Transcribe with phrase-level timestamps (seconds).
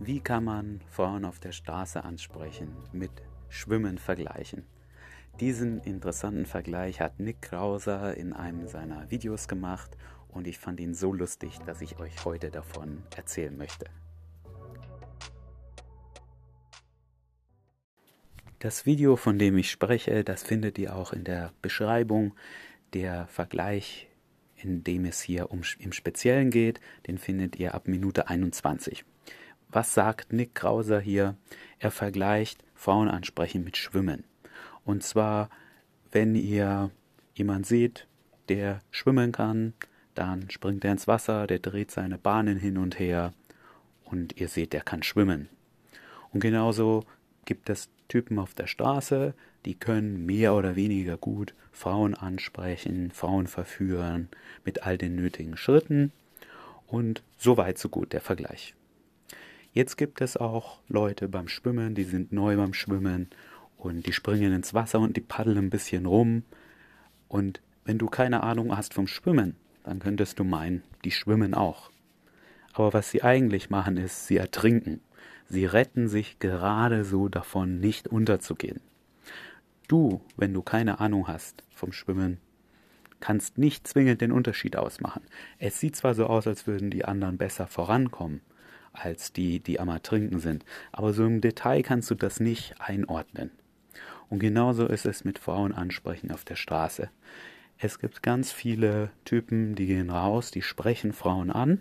[0.00, 3.10] Wie kann man Frauen auf der Straße ansprechen, mit
[3.48, 4.64] Schwimmen vergleichen?
[5.40, 9.96] Diesen interessanten Vergleich hat Nick Krauser in einem seiner Videos gemacht
[10.28, 13.86] und ich fand ihn so lustig, dass ich euch heute davon erzählen möchte.
[18.60, 22.36] Das Video, von dem ich spreche, das findet ihr auch in der Beschreibung.
[22.92, 24.06] Der Vergleich,
[24.54, 29.04] in dem es hier um, im Speziellen geht, den findet ihr ab Minute 21
[29.70, 31.36] was sagt Nick Krauser hier?
[31.78, 34.24] Er vergleicht Frauen ansprechen mit Schwimmen.
[34.84, 35.50] Und zwar,
[36.10, 36.90] wenn ihr
[37.34, 38.06] jemand seht,
[38.48, 39.74] der schwimmen kann,
[40.14, 43.32] dann springt er ins Wasser, der dreht seine Bahnen hin und her
[44.04, 45.48] und ihr seht, der kann schwimmen.
[46.32, 47.04] Und genauso
[47.44, 53.46] gibt es Typen auf der Straße, die können mehr oder weniger gut Frauen ansprechen, Frauen
[53.46, 54.28] verführen
[54.64, 56.12] mit all den nötigen Schritten.
[56.86, 58.74] Und so weit, so gut der Vergleich.
[59.78, 63.30] Jetzt gibt es auch Leute beim Schwimmen, die sind neu beim Schwimmen
[63.76, 66.42] und die springen ins Wasser und die paddeln ein bisschen rum.
[67.28, 71.92] Und wenn du keine Ahnung hast vom Schwimmen, dann könntest du meinen, die schwimmen auch.
[72.72, 75.00] Aber was sie eigentlich machen, ist, sie ertrinken.
[75.48, 78.80] Sie retten sich gerade so davon, nicht unterzugehen.
[79.86, 82.38] Du, wenn du keine Ahnung hast vom Schwimmen,
[83.20, 85.22] kannst nicht zwingend den Unterschied ausmachen.
[85.60, 88.40] Es sieht zwar so aus, als würden die anderen besser vorankommen,
[89.04, 90.64] als die, die am Ertrinken sind.
[90.92, 93.50] Aber so im Detail kannst du das nicht einordnen.
[94.28, 97.10] Und genauso ist es mit Frauen ansprechen auf der Straße.
[97.78, 101.80] Es gibt ganz viele Typen, die gehen raus, die sprechen Frauen an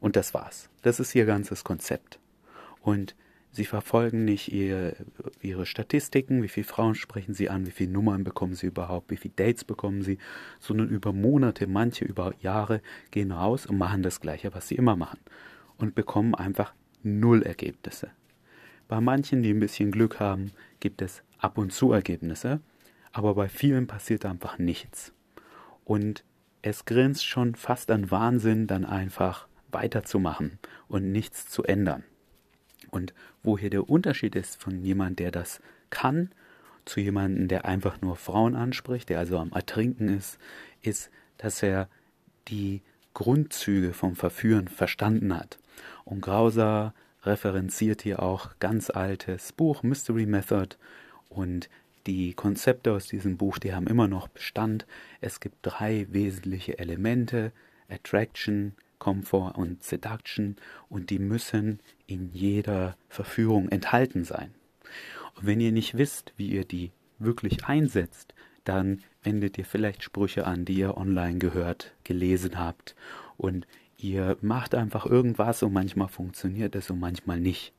[0.00, 0.70] und das war's.
[0.82, 2.20] Das ist ihr ganzes Konzept.
[2.80, 3.16] Und
[3.50, 4.94] sie verfolgen nicht ihr,
[5.42, 9.16] ihre Statistiken, wie viele Frauen sprechen sie an, wie viele Nummern bekommen sie überhaupt, wie
[9.16, 10.18] viele Dates bekommen sie,
[10.60, 12.80] sondern über Monate, manche über Jahre
[13.10, 15.18] gehen raus und machen das Gleiche, was sie immer machen
[15.78, 18.10] und bekommen einfach null Ergebnisse.
[18.88, 22.60] Bei manchen, die ein bisschen Glück haben, gibt es ab und zu Ergebnisse,
[23.12, 25.12] aber bei vielen passiert einfach nichts.
[25.84, 26.24] Und
[26.62, 32.04] es grenzt schon fast an Wahnsinn, dann einfach weiterzumachen und nichts zu ändern.
[32.90, 36.30] Und wo hier der Unterschied ist von jemand, der das kann,
[36.84, 40.38] zu jemandem, der einfach nur Frauen anspricht, der also am Ertrinken ist,
[40.80, 41.88] ist, dass er
[42.48, 42.80] die
[43.12, 45.58] Grundzüge vom Verführen verstanden hat.
[46.04, 50.76] Und Grauser referenziert hier auch ganz altes Buch Mystery Method
[51.28, 51.68] und
[52.06, 54.86] die Konzepte aus diesem Buch, die haben immer noch Bestand.
[55.20, 57.52] Es gibt drei wesentliche Elemente,
[57.88, 60.56] Attraction, Comfort und Seduction
[60.88, 64.54] und die müssen in jeder Verführung enthalten sein.
[65.36, 68.34] Und wenn ihr nicht wisst, wie ihr die wirklich einsetzt,
[68.64, 72.94] dann wendet ihr vielleicht Sprüche an, die ihr online gehört, gelesen habt
[73.36, 73.66] und
[74.00, 77.72] Ihr macht einfach irgendwas und manchmal funktioniert es und manchmal nicht.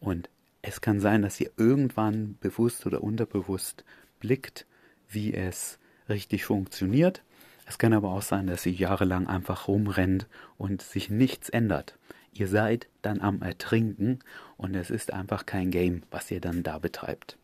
[0.00, 0.28] Und
[0.60, 3.84] es kann sein, dass ihr irgendwann bewusst oder unterbewusst
[4.18, 4.66] blickt,
[5.08, 5.78] wie es
[6.08, 7.22] richtig funktioniert.
[7.64, 10.26] Es kann aber auch sein, dass ihr jahrelang einfach rumrennt
[10.58, 11.96] und sich nichts ändert.
[12.32, 14.18] Ihr seid dann am Ertrinken
[14.56, 17.38] und es ist einfach kein Game, was ihr dann da betreibt.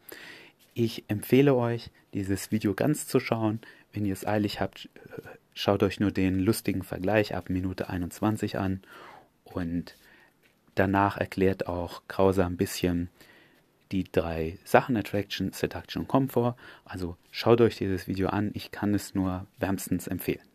[0.75, 3.61] Ich empfehle euch, dieses Video ganz zu schauen.
[3.93, 4.89] Wenn ihr es eilig habt,
[5.61, 8.81] Schaut euch nur den lustigen Vergleich ab Minute 21 an
[9.43, 9.97] und
[10.77, 13.11] danach erklärt auch Krause ein bisschen
[13.91, 16.55] die drei Sachen Attraction, Seduction und Comfort.
[16.85, 20.48] Also schaut euch dieses Video an, ich kann es nur wärmstens empfehlen.